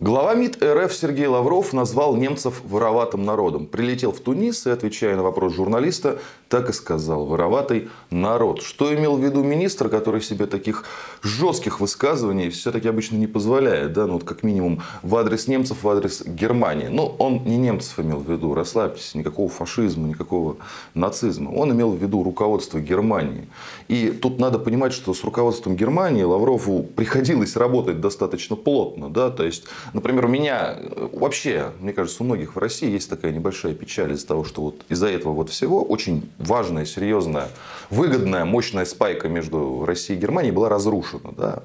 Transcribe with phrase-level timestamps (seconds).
[0.00, 3.66] Глава МИД РФ Сергей Лавров назвал немцев вороватым народом.
[3.66, 6.18] Прилетел в Тунис и, отвечая на вопрос журналиста,
[6.48, 8.60] так и сказал «вороватый народ».
[8.60, 10.84] Что имел в виду министр, который себе таких
[11.22, 15.88] жестких высказываний все-таки обычно не позволяет, да, ну вот как минимум в адрес немцев, в
[15.88, 16.88] адрес Германии.
[16.88, 20.56] Но он не немцев имел в виду, расслабьтесь, никакого фашизма, никакого
[20.94, 21.50] нацизма.
[21.50, 23.46] Он имел в виду руководство Германии.
[23.86, 29.44] И тут надо понимать, что с руководством Германии Лаврову приходилось работать достаточно плотно, да, то
[29.44, 29.64] есть
[29.94, 34.12] Например, у меня э, вообще, мне кажется, у многих в России есть такая небольшая печаль
[34.12, 37.48] из-за того, что вот из-за этого вот всего очень важная, серьезная,
[37.90, 41.32] выгодная, мощная спайка между Россией и Германией была разрушена.
[41.36, 41.62] Да?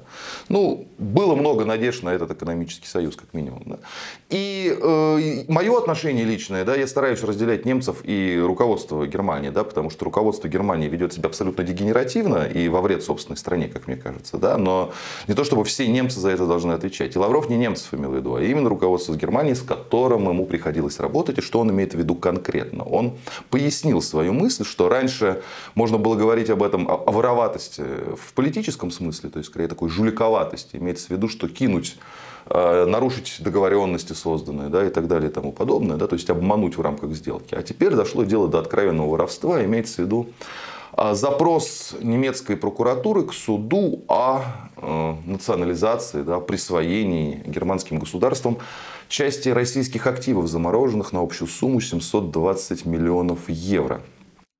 [0.48, 3.64] Ну, было много надежд на этот экономический союз, как минимум.
[3.66, 3.78] Да?
[4.28, 9.90] И э, мое отношение личное, да, я стараюсь разделять немцев и руководство Германии, да, потому
[9.90, 14.38] что руководство Германии ведет себя абсолютно дегенеративно и во вред собственной стране, как мне кажется.
[14.38, 14.56] Да?
[14.56, 14.92] Но
[15.26, 17.16] не то, чтобы все немцы за это должны отвечать.
[17.16, 20.46] И Лавров не немцев имел имел в виду, а именно руководство Германии, с которым ему
[20.46, 22.84] приходилось работать, и что он имеет в виду конкретно.
[22.84, 23.12] Он
[23.50, 25.42] пояснил свою мысль, что раньше
[25.74, 27.82] можно было говорить об этом, о вороватости
[28.16, 31.96] в политическом смысле, то есть скорее такой жуликоватости, имеется в виду, что кинуть
[32.46, 36.76] э, нарушить договоренности созданные да, и так далее и тому подобное, да, то есть обмануть
[36.76, 37.54] в рамках сделки.
[37.54, 40.28] А теперь дошло дело до откровенного воровства, имеется в виду
[40.96, 44.42] запрос немецкой прокуратуры к суду о
[44.76, 48.58] э, национализации, да, присвоении германским государством
[49.08, 54.00] части российских активов, замороженных на общую сумму 720 миллионов евро.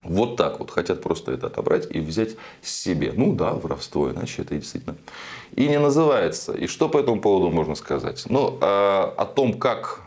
[0.02, 3.12] Вот так вот хотят просто это отобрать и взять себе.
[3.14, 4.96] Ну да, воровство, иначе это действительно
[5.54, 6.52] и не называется.
[6.52, 8.24] И что по этому поводу можно сказать?
[8.28, 10.00] Ну, а, о том, как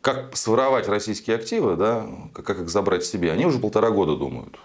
[0.00, 4.58] как своровать российские активы, да, как их забрать себе, они уже полтора года думают.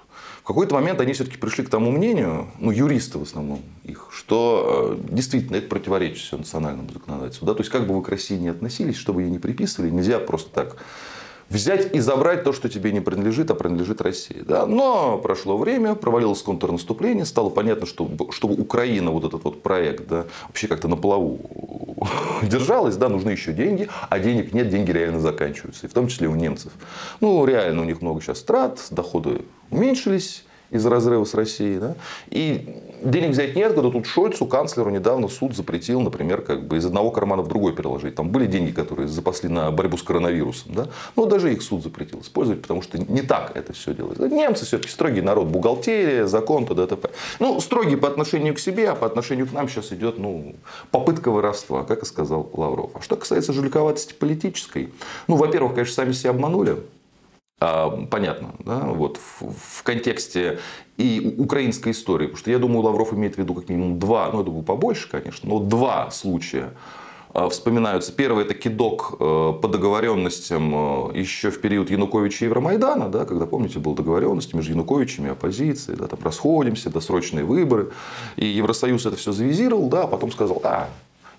[0.47, 5.13] Какой-то момент они все-таки пришли к тому мнению, ну, юристы в основном их, что э,
[5.13, 7.45] действительно это противоречит все национальному законодательству.
[7.45, 7.53] Да?
[7.53, 10.19] То есть, как бы вы к России не относились, что бы ей не приписывали, нельзя
[10.19, 10.77] просто так
[11.49, 14.41] взять и забрать то, что тебе не принадлежит, а принадлежит России.
[14.45, 14.65] Да?
[14.65, 20.25] Но прошло время, провалилось контрнаступление, стало понятно, что чтобы Украина, вот этот вот проект, да,
[20.47, 21.39] вообще как-то на плаву
[22.43, 26.27] держалась, да, нужны еще деньги, а денег нет, деньги реально заканчиваются, и в том числе
[26.27, 26.71] у немцев.
[27.21, 31.79] Ну, реально у них много сейчас трат, доходы уменьшились, из-за разрыва с Россией.
[31.79, 31.95] Да?
[32.29, 36.85] И денег взять нет, когда тут Шольцу, канцлеру, недавно суд запретил, например, как бы из
[36.85, 38.15] одного кармана в другой переложить.
[38.15, 40.73] Там были деньги, которые запасли на борьбу с коронавирусом.
[40.73, 40.87] Да?
[41.15, 44.27] Но даже их суд запретил использовать, потому что не так это все делается.
[44.27, 46.87] Немцы все-таки строгий народ, бухгалтерия, закон, т.д.
[46.87, 47.09] т.п.
[47.39, 50.55] Ну, строгий по отношению к себе, а по отношению к нам сейчас идет ну,
[50.91, 52.91] попытка воровства, как и сказал Лавров.
[52.95, 54.93] А что касается жуликоватости политической,
[55.27, 56.77] ну, во-первых, конечно, сами себя обманули.
[57.59, 60.59] А, понятно, да, вот в, в контексте
[60.97, 64.39] и украинской истории, потому что я думаю, Лавров имеет в виду как минимум два, ну
[64.39, 66.73] я думаю побольше, конечно, но два случая
[67.33, 68.11] а, вспоминаются.
[68.11, 73.45] Первый это кидок э, по договоренностям э, еще в период Януковича и Евромайдана, да, когда,
[73.45, 77.91] помните, была договоренность между Януковичем и оппозицией, да, там расходимся, досрочные выборы.
[78.35, 80.89] И Евросоюз это все завизировал, да, а потом сказал, а,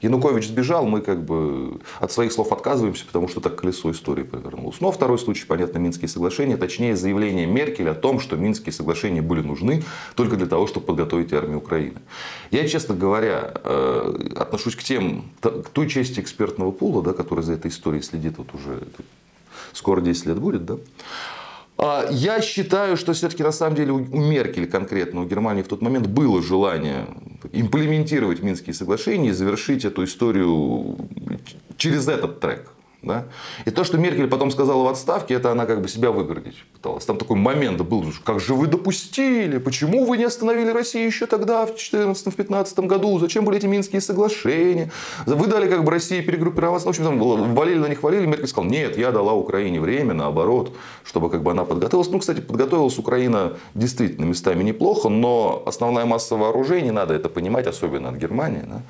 [0.00, 4.80] Янукович сбежал, мы как бы от своих слов отказываемся, потому что так колесо истории повернулось.
[4.80, 9.42] Но второй случай, понятно, Минские соглашения, точнее заявление Меркель о том, что Минские соглашения были
[9.42, 9.82] нужны
[10.14, 12.00] только для того, чтобы подготовить армию Украины.
[12.50, 17.54] Я, честно говоря, э, отношусь к тем, к той части экспертного пула, да, который за
[17.54, 18.82] этой историей следит вот уже
[19.72, 20.76] скоро 10 лет будет, да,
[22.10, 26.08] я считаю, что все-таки на самом деле у Меркель конкретно, у Германии в тот момент
[26.08, 27.06] было желание
[27.52, 30.96] имплементировать Минские соглашения и завершить эту историю
[31.76, 32.72] через этот трек.
[33.02, 33.26] Да?
[33.64, 37.04] И то, что Меркель потом сказала в отставке, это она как бы себя выгородить пыталась.
[37.04, 41.64] Там такой момент был, как же вы допустили, почему вы не остановили Россию еще тогда,
[41.64, 44.90] в 2014-2015 году, зачем были эти Минские соглашения,
[45.26, 48.70] вы дали как бы России перегруппироваться, в общем, там, валили на них, валили, Меркель сказал,
[48.70, 52.10] нет, я дала Украине время, наоборот, чтобы как бы она подготовилась.
[52.10, 58.08] Ну, кстати, подготовилась Украина действительно местами неплохо, но основная масса вооружений, надо это понимать, особенно
[58.08, 58.82] от Германии, да,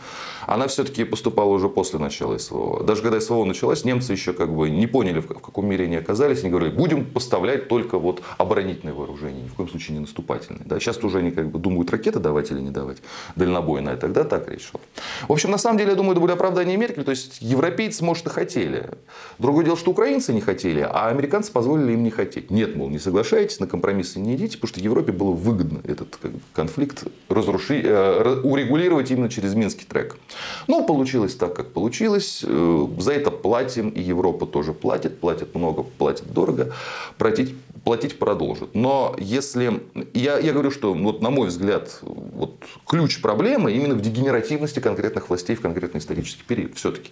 [0.48, 2.82] она все-таки поступала уже после начала СВО.
[2.82, 6.40] Даже когда СВО началась, немцы еще как бы не поняли, в каком мире они оказались.
[6.40, 10.62] Они говорили, будем поставлять только вот оборонительное вооружение, ни в коем случае не наступательное.
[10.64, 10.80] Да?
[10.80, 12.98] Сейчас уже они как бы думают, ракеты давать или не давать,
[13.36, 13.96] дальнобойное.
[13.96, 14.80] Тогда так речь шла.
[15.26, 17.04] В общем, на самом деле, я думаю, это были оправдания Меркель.
[17.04, 18.90] То есть, европейцы, может, и хотели.
[19.38, 22.50] Другое дело, что украинцы не хотели, а американцы позволили им не хотеть.
[22.50, 26.18] Нет, мол, не соглашайтесь, на компромиссы не идите, потому что Европе было выгодно этот
[26.52, 30.16] конфликт разрушить, э, урегулировать именно через Минский трек.
[30.66, 32.44] Ну, получилось так, как получилось.
[32.44, 35.20] Э, за это платим, и Европа тоже платит.
[35.20, 36.72] Платит много, платит дорого.
[37.16, 37.54] Платить,
[37.88, 38.74] платить продолжит.
[38.74, 39.80] Но если...
[40.12, 45.30] Я, я говорю, что, вот, на мой взгляд, вот, ключ проблемы именно в дегенеративности конкретных
[45.30, 46.76] властей в конкретный исторический период.
[46.76, 47.10] Все-таки.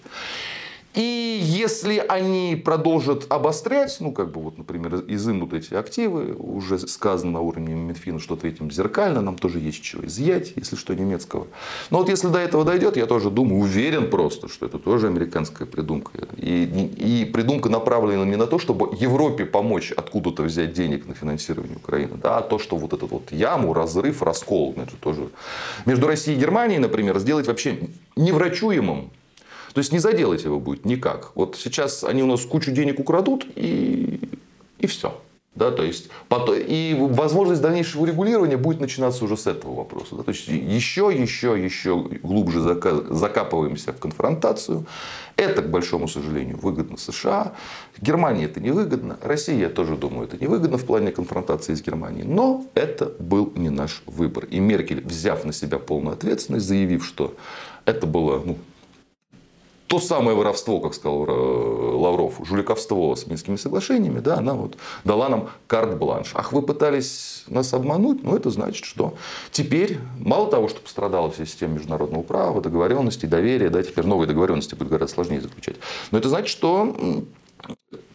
[0.96, 7.32] И если они продолжат обострять, ну, как бы, вот, например, изымут эти активы, уже сказано
[7.32, 11.48] на уровне Минфина, что ответим зеркально, нам тоже есть чего изъять, если что, немецкого.
[11.90, 15.68] Но вот если до этого дойдет, я тоже думаю, уверен просто, что это тоже американская
[15.68, 16.12] придумка.
[16.38, 16.64] И,
[16.96, 22.16] и придумка направлена не на то, чтобы Европе помочь откуда-то взять денег на финансирование Украины,
[22.16, 25.28] да, а то, что вот этот вот яму, разрыв, раскол, это тоже
[25.84, 27.80] между Россией и Германией, например, сделать вообще
[28.16, 29.10] неврачуемым
[29.76, 31.32] то есть не заделать его будет никак.
[31.34, 34.18] Вот сейчас они у нас кучу денег украдут и,
[34.78, 35.20] и все.
[35.54, 40.16] Да, то есть, и возможность дальнейшего регулирования будет начинаться уже с этого вопроса.
[40.16, 44.86] Да, то есть еще, еще, еще глубже закапываемся в конфронтацию.
[45.36, 47.52] Это, к большому сожалению, выгодно США.
[48.00, 49.18] Германии это невыгодно.
[49.20, 52.24] России, я тоже думаю, это невыгодно в плане конфронтации с Германией.
[52.24, 54.46] Но это был не наш выбор.
[54.46, 57.34] И Меркель, взяв на себя полную ответственность, заявив, что
[57.84, 58.56] это было ну,
[59.86, 65.28] то самое воровство, как сказал э, Лавров, жуликовство с Минскими соглашениями, да, она вот дала
[65.28, 66.32] нам карт-бланш.
[66.34, 68.22] Ах, вы пытались нас обмануть?
[68.22, 69.14] Ну, это значит, что
[69.52, 74.74] теперь, мало того, что пострадала вся система международного права, договоренности, доверия, да, теперь новые договоренности
[74.74, 75.76] будет гораздо сложнее заключать.
[76.10, 76.94] Но это значит, что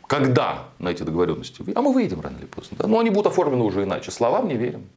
[0.08, 3.64] когда на эти договоренности, а мы выйдем рано или поздно, да, но они будут оформлены
[3.64, 4.12] уже иначе.
[4.12, 4.90] Словам не верим.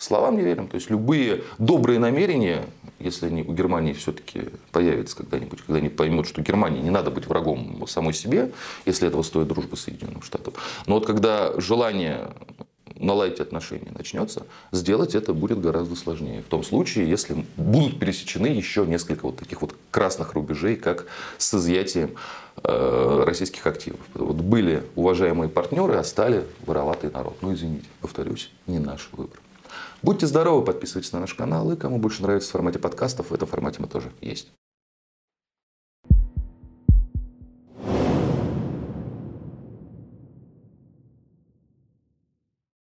[0.00, 0.66] Словам не верим.
[0.66, 2.64] То есть любые добрые намерения,
[2.98, 7.26] если они у Германии все-таки появятся когда-нибудь, когда они поймут, что Германии не надо быть
[7.26, 8.50] врагом самой себе,
[8.86, 10.54] если этого стоит дружба с Соединенным Штатом.
[10.86, 12.30] Но вот когда желание
[12.96, 16.40] наладить отношения начнется, сделать это будет гораздо сложнее.
[16.40, 21.04] В том случае, если будут пересечены еще несколько вот таких вот красных рубежей, как
[21.36, 22.14] с изъятием
[22.62, 24.00] э, российских активов.
[24.14, 27.36] Вот были уважаемые партнеры, а стали вороватый народ.
[27.42, 29.38] Ну, извините, повторюсь, не наш выбор.
[30.02, 31.70] Будьте здоровы, подписывайтесь на наш канал.
[31.72, 34.52] И кому больше нравится в формате подкастов, в этом формате мы тоже есть.